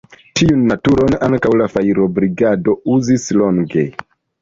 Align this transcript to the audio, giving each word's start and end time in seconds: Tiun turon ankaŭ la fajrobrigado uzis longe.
Tiun 0.39 0.73
turon 0.87 1.17
ankaŭ 1.27 1.53
la 1.63 1.69
fajrobrigado 1.75 2.79
uzis 2.97 3.33
longe. 3.41 3.89